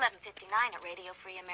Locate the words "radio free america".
0.82-1.50